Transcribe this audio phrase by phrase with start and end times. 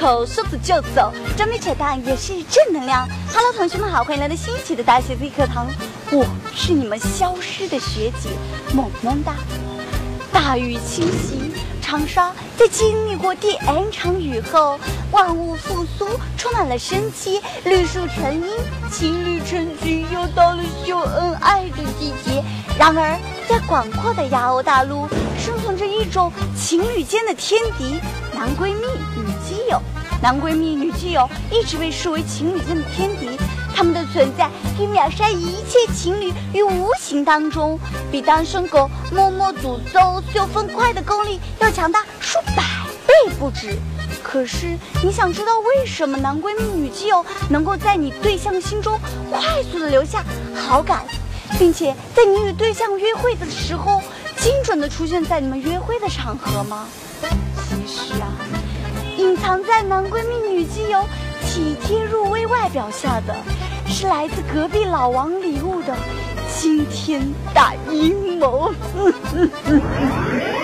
[0.00, 3.08] 口说走就走，装逼扯淡也是正能量。
[3.32, 5.66] Hello，同学们好，欢迎来到新一期的大学 Z 课堂，
[6.10, 8.30] 我是你们消失的学姐
[8.74, 9.34] 萌萌哒。
[10.32, 14.78] 大雨倾袭，长沙在经历过第 N 场雨后，
[15.12, 18.50] 万物复苏，充满了生机，绿树成荫，
[18.92, 22.42] 情侣成群，又到了秀恩爱的季节。
[22.76, 23.16] 然而，
[23.48, 28.00] 在广阔的亚欧大陆，生存着一种情侣间的天敌——
[28.34, 28.82] 男闺蜜、
[30.22, 33.38] 男闺蜜、女基友一直被视为情侣间的天敌，
[33.74, 37.78] 他们的存在可以秒杀一切情侣于无形当中，
[38.10, 42.62] 比单身狗默默诅咒秀分快的功力要强大数百
[43.06, 43.76] 倍不止。
[44.22, 48.98] 可是，你想知道为什么男闺蜜、女基友能够在你对象心中
[49.30, 50.24] 快速的留下
[50.56, 51.04] 好感？
[51.58, 54.00] 并且在你与对象约会的时候，
[54.38, 56.88] 精准的出现在你们约会的场合吗？
[57.86, 58.26] 其实啊，
[59.16, 61.04] 隐藏在男闺蜜、女基友
[61.42, 63.34] 体贴入微外表下的，
[63.86, 65.96] 是来自隔壁老王礼物的
[66.48, 67.22] 惊天
[67.54, 68.72] 大阴谋。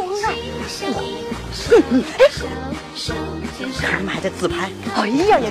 [0.00, 0.24] 然有人
[0.66, 2.20] 秀恩爱！
[3.80, 4.70] 看你们还在自拍！
[4.96, 5.50] 哎呀呀呀！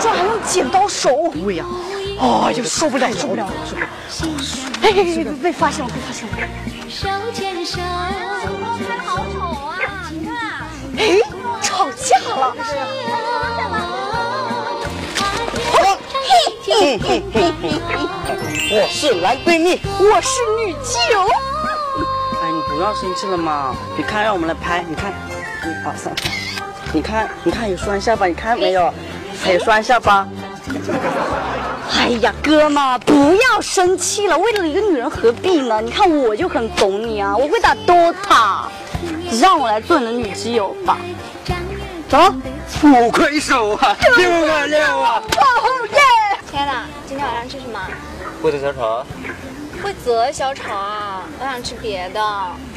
[0.00, 1.10] 居然还用剪刀手！
[1.32, 1.64] 对呀！
[2.20, 3.50] 哎呀，受不了，受不了！
[4.82, 6.32] 哎，被被发现了，被发现了！
[6.88, 7.80] 手牵手，
[9.04, 10.08] 好丑啊！
[10.10, 10.32] 你看，
[10.96, 11.20] 哎，
[11.60, 12.54] 吵架了！
[16.64, 17.64] 嘿嘿嘿嘿嘿！
[18.74, 21.51] 我是男闺蜜，我是女基友。
[22.74, 23.76] 不要生气了嘛！
[23.96, 24.82] 你看，让我们来拍。
[24.88, 26.12] 你看，一二三，
[26.92, 28.92] 你看，你看有双下巴，你看没有？
[29.44, 30.26] 还有双下巴。
[31.98, 34.36] 哎呀，哥们，不要生气了。
[34.38, 35.80] 为了一个女人，何必呢？
[35.80, 38.66] 你看我就很懂你啊，我会打 DOTA。
[39.40, 40.96] 让我来做你的女基友吧。
[42.08, 42.18] 走。
[42.80, 45.22] 不亏手啊，六啊六啊！
[45.36, 45.98] 哦耶！
[46.50, 46.72] 亲爱的，
[47.06, 47.78] 今天晚上吃什么？
[48.40, 49.06] 贵州小炒。
[49.82, 52.20] 会泽小炒啊，我想吃别的。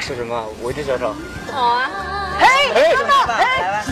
[0.00, 0.44] 吃什么？
[0.60, 1.14] 我就小炒。
[1.52, 1.90] 好啊。
[2.38, 2.46] 哎，
[2.94, 3.84] 等等，哎，哎，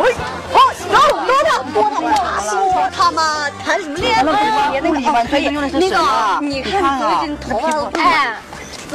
[0.00, 0.14] 喂，
[0.52, 0.84] 好，走，
[1.26, 4.22] 多他，多他，多他嘛，谈什么恋爱？
[4.70, 4.96] 别那个，
[5.28, 5.66] 可以，那个，
[6.40, 8.36] 你看最近头发都哎。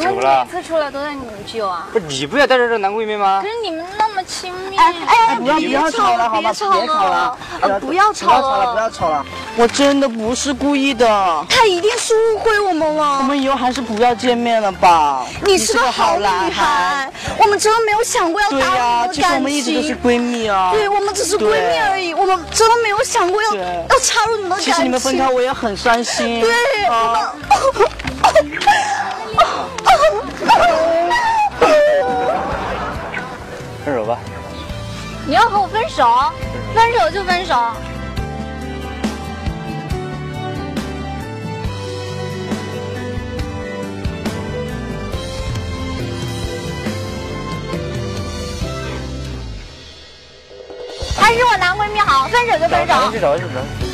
[0.02, 1.22] 怎么每次出来都在女
[1.53, 1.88] 友啊？
[1.91, 3.40] 不，你不要带着这男闺蜜吗？
[3.41, 4.78] 可是你们那么亲密。
[4.78, 6.52] 哎哎，不要不要吵了，好吗？
[6.52, 6.69] 别吵
[7.09, 7.38] 了，
[7.80, 9.25] 不要吵了，不要吵了。
[9.56, 11.08] 我真的不是故意的。
[11.50, 13.18] 他一定是误会我们了。
[13.18, 15.25] 我们以后还是不要见面了吧？
[15.44, 19.14] 你是个好女孩，我们真的没有想过要打扰你的感情。
[19.14, 20.69] 其实我们一直都是闺蜜啊。
[20.74, 24.74] 对，我们只是闺蜜而已，我们真的没有想过要要插入你们的感情。
[24.74, 26.40] 其实你们分开我也很伤心。
[26.41, 26.52] 对。
[33.85, 34.18] 分手吧！
[35.25, 36.06] 你要和我分手？
[36.74, 37.56] 分手就分手。
[51.19, 53.12] 还是我男闺蜜好，分手就分手。
[53.12, 53.87] 去找去找。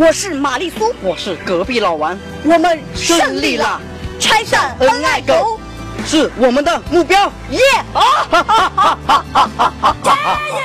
[0.00, 3.80] 我是玛丽苏，我是隔壁老王，我们胜利了，
[4.20, 5.58] 拆散恩爱狗
[6.06, 7.58] 是我们的目标，耶！
[7.92, 8.96] 啊！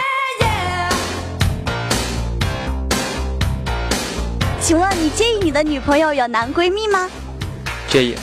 [4.62, 7.10] 请问你介意你的女朋友有男闺蜜吗？
[7.90, 8.16] 介意，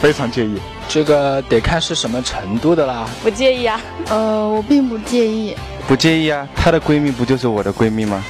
[0.00, 0.58] 非常介意。
[0.88, 3.06] 这个得看是什么程度的啦。
[3.22, 3.78] 不介意啊。
[4.08, 5.54] 呃，我并不介意。
[5.86, 8.24] 不介意啊，她的闺蜜不就是我的闺蜜吗？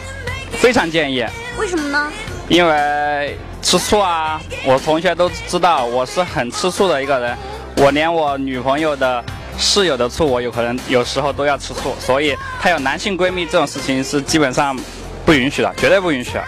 [0.50, 1.24] 非常介意。
[1.58, 2.10] 为什么呢？
[2.48, 4.40] 因为吃醋啊！
[4.64, 7.36] 我同学都知道我是很吃醋的一个人，
[7.78, 9.22] 我连我女朋友的
[9.58, 14.78] 室友的醋，我有可能有时候都要吃醋，所以她有男性闺蜜这种事情是基本上
[15.26, 16.38] 不允许的，绝对不允许。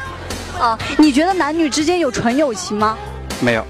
[0.59, 2.97] 哦，你觉得男女之间有纯友情吗？
[3.41, 3.65] 没有。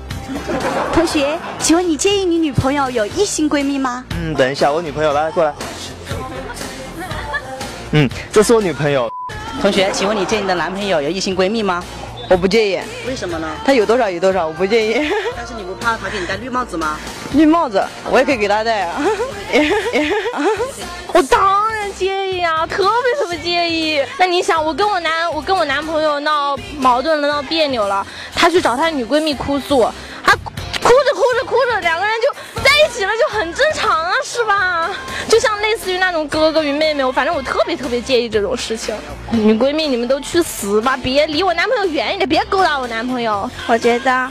[0.93, 4.05] 同学，请问你介意你女朋友有异性闺蜜吗？
[4.11, 5.53] 嗯，等一下，我女朋友来过来。
[7.93, 9.11] 嗯，这是我女朋友。
[9.61, 11.85] 同学，请问你介意你的男朋友有异性闺蜜吗？
[12.31, 13.47] 我不介意，为什么呢？
[13.65, 14.95] 他有多少有多少，我不介意。
[15.37, 16.97] 但是你不怕他给你戴绿帽子吗？
[17.35, 19.03] 绿帽子，我也可以给他戴啊。
[21.13, 24.03] 我当然介意啊，特别特别介介意。
[24.19, 29.87] 那你想，我跟我男我跟我男朋友闹矛盾了，闹别扭了，他去找他女闺蜜哭诉，
[30.25, 34.91] 他哭着哭着哭着，两个人就在一起了，就很正常啊，是吧？
[35.29, 38.95] 就像类似于那种哥哥与妹妹，我反正我特别特别介意这种事情。
[39.31, 43.49] 女闺蜜，你们都去死吧，别离我男朋友远一点，别勾搭我男朋友。
[43.67, 44.31] 我觉得。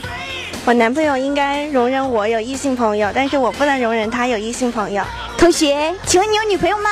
[0.66, 5.02] 我男朋友应该容忍我有异性朋友，但是我不能容忍他有异性朋友。
[5.38, 6.90] 同学，请问你有女朋友吗？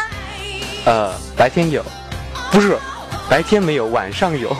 [0.87, 1.85] 呃，白天有，
[2.51, 2.79] 不是，
[3.29, 4.57] 白天没有，晚上有。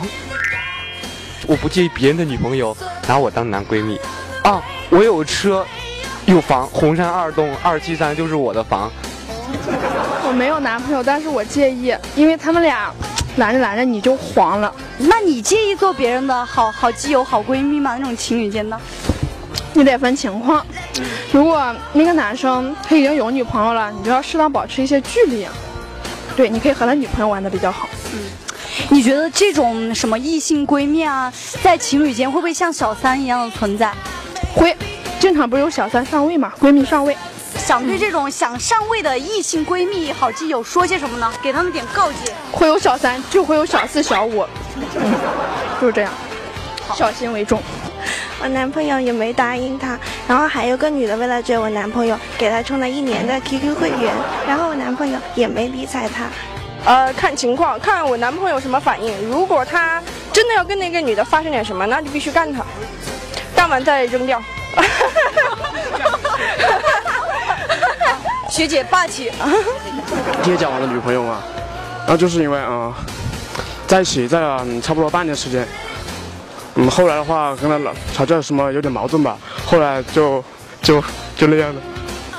[1.47, 3.99] 我不介意别人的女朋友拿我当男闺蜜。
[4.43, 4.61] 啊，
[4.91, 5.65] 我有车，
[6.29, 8.91] 有房，红山二栋二七三就是我的房。
[10.27, 12.93] 我没有男朋友，但是我介意，因为他们俩
[13.37, 14.71] 拦着拦着你就黄了。
[14.99, 17.97] 那你介意做别人的好好基友、好闺蜜吗？
[17.97, 18.79] 那种情侣间的？
[19.73, 20.63] 你得分情况，
[21.31, 25.47] 如果那个男生他已经有女朋友了，你就要适当保持一些距离。
[26.35, 27.89] 对，你可以和他女朋友玩的比较好。
[28.13, 28.19] 嗯，
[28.89, 31.33] 你觉得这种什么异性闺蜜啊，
[31.63, 33.91] 在情侣间会不会像小三一样的存在？
[34.53, 34.75] 会，
[35.19, 37.15] 经常不是有小三上位嘛，闺蜜上位。
[37.57, 41.31] 想对这种想上位的异性闺蜜、好基友说些什么呢？
[41.41, 42.33] 给他们点告诫。
[42.51, 44.45] 会有小三，就会有小四、小五，
[45.81, 46.11] 就是这样，
[46.95, 47.61] 小心为重。
[48.41, 54.13] 我男朋友也没答应他，然后还有个女的为了追我男朋友，给他充了一年的 QQ 会员，
[54.47, 56.25] 然后我男朋友也没理睬他。
[56.85, 59.13] 呃，看情况，看我男朋友什么反应。
[59.27, 60.01] 如果他
[60.31, 62.63] 真的要跟那个女的发生点什么，那就必须干他，
[63.53, 64.41] 干完再扔掉。
[68.49, 69.31] 学姐霸气。
[70.43, 71.41] 今天讲我的女朋友嘛，
[71.99, 72.93] 然后就是因为啊，
[73.87, 75.67] 在一起在了差不多半年时间。
[76.75, 80.43] 嗯，后来的话跟他老吵架什么有点矛盾吧，后来就
[80.81, 81.01] 就
[81.35, 81.81] 就那样了。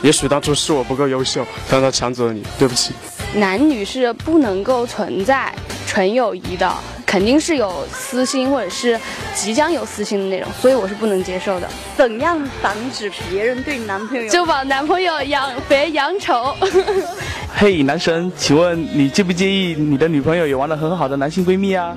[0.02, 2.94] 也许当初是我不够优秀，让他抢走了你，对不起。
[3.34, 5.52] 男女是不能够存在
[5.86, 6.72] 纯友谊的，
[7.10, 8.96] 肯定是有私心或者是
[9.34, 11.68] 即将有私心的那种，所以我是不能接受的。
[11.96, 16.54] 怎样防止别人对男朋友就把男朋友养肥养丑？
[17.52, 21.96] 嘿，男神，请问你介不介意你的女朋友有玩的很好的男性闺蜜啊？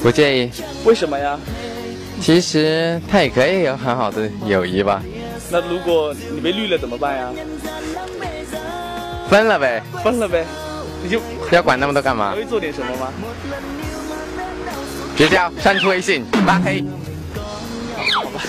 [0.00, 0.50] 不介意。
[0.84, 1.36] 为什么呀？
[2.20, 5.02] 其实他也可以有很好的友谊吧。
[5.50, 7.28] 那如果你被绿了怎么办呀？
[9.28, 9.82] 分了呗。
[10.04, 10.44] 分了呗。
[11.02, 12.30] 你就要管那么多干嘛？
[12.30, 13.12] 还会做点什么吗？
[15.16, 16.84] 绝交，删除微信，拉黑。
[18.12, 18.42] 好吧。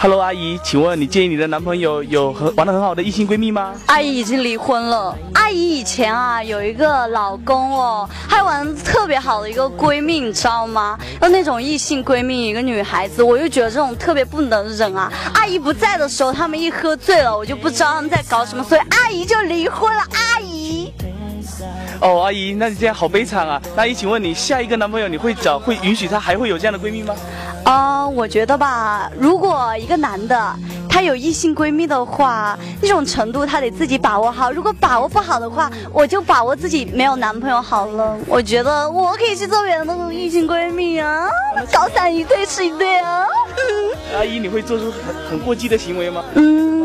[0.00, 3.74] Hello，阿姨，请问你介意你的男朋友有很玩的很好的异性闺蜜吗？
[3.86, 5.12] 阿姨已经离婚了。
[5.34, 10.96] 阿姨以前啊有一个老公哦，还玩特别好的一个闺蜜，你知道吗？
[11.20, 15.12] 就那种异性闺蜜，一个女孩子，我就觉得这种特别不能忍啊。
[15.34, 20.00] 阿姨不在的时候，他们一喝醉了，我就不知道他们在搞什么，所以阿姨就离婚了。
[20.12, 20.92] 阿姨。
[22.00, 23.60] 哦，阿姨，那你这样好悲惨啊！
[23.76, 27.14] 阿姨，请问你下一个男朋友你会找，会允许他还会有这样的闺蜜吗？
[27.64, 30.54] 啊，我觉得吧，如果一个男的
[30.88, 34.50] 他有异性闺蜜的话，那种程度他得自己把握好。
[34.50, 38.16] 如果把握不好的话，我就把握自己没有男朋友好了。
[38.26, 41.28] 我觉得我可以去做别人的异性闺蜜啊，
[41.72, 43.26] 高三一对是一对啊。
[44.16, 46.24] 阿姨，你会做出很很过激的行为吗？
[46.34, 46.77] 嗯，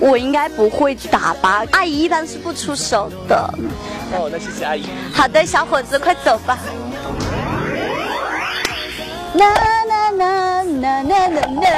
[0.00, 1.64] 我应该不会打吧。
[1.72, 3.36] 阿姨一般是不出手的。
[4.12, 4.84] 哦，那谢谢阿姨。
[5.12, 6.58] 好的，小伙子，快走吧。
[9.34, 11.70] 啦啦啦啦啦啦啦！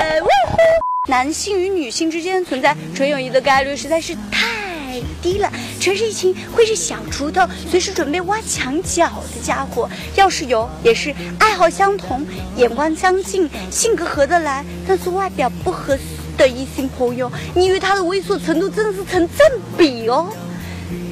[1.08, 5.50] 男性与女性之间存在纯友谊的概率实在是太低了。
[5.80, 9.88] 全是一群会是小锄头、随时准备挖墙脚的家伙。
[10.14, 12.24] 要是有，也是爱好相同、
[12.56, 16.02] 眼光相近、性格合得来，但是外表不合适
[16.40, 17.30] 的异性朋友。
[17.54, 20.28] 你与他的猥琐程度真的是成正比哦。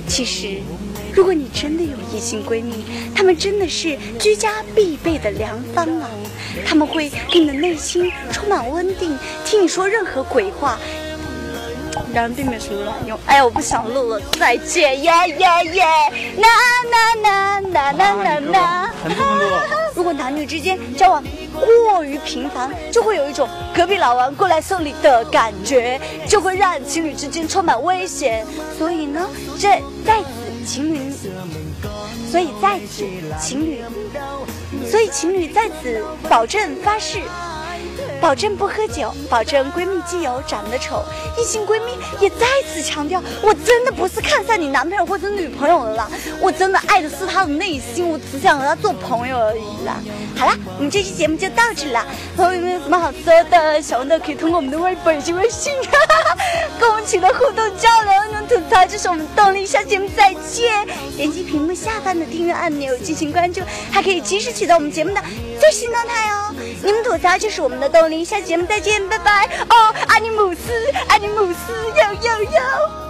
[0.09, 0.61] 其实。
[1.11, 6.09] 如果你真的有异性闺蜜，她们真的是居家必备的良方啊！
[6.65, 10.79] 他们会给你的内心充满温定，听你说任何鬼话，
[12.15, 13.19] 然而并没有什么卵用。
[13.27, 15.85] 哎呀，我不想录了，再见，耶耶耶！
[16.37, 16.47] 呐
[16.93, 18.05] 呐呐呐呐呐呐！
[18.13, 18.28] 如果男
[20.39, 28.47] 女之间交往过于频繁，就会有一种隔壁老王过来送礼的感觉，就会让情侣之间充满危险。
[28.79, 29.29] 所以呢，
[29.59, 30.49] 这在此。
[30.69, 31.11] 情侣，
[32.31, 33.03] 所以在此
[33.41, 33.83] 情侣，
[34.87, 37.21] 所以情侣在此保证发誓，
[38.21, 41.05] 保证不喝酒，保证闺蜜基友长得丑。
[41.39, 46.11] 异性闺蜜也再次强调，我真的不是看上你男朋友或者女朋友了，
[46.41, 49.97] 我真的爱的是他的内心，我只想和他做朋友而已啦。
[50.37, 52.05] 好了，我们这期节目就到这了，
[52.37, 55.73] 朋友们有什么好说的，小王的可以通过我们的微博以及微信，
[56.79, 57.89] 跟我们取得互动交
[58.87, 59.67] 这，是我们动力。
[59.67, 65.23] 下节目再见，点击屏幕下方的订阅按钮进行关注，还可以及时取得我们节目的
[65.61, 66.55] 最新动态哦。
[66.83, 69.47] 你们吐槽就是我们的动力，下节目再见，拜拜。
[69.69, 70.73] 哦，阿尼姆斯，
[71.09, 73.08] 阿尼姆斯，哟哟哟。